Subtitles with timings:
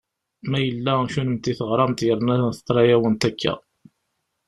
[0.49, 3.53] Ma yella kunemti teɣramt yerna teḍra-yawent akka.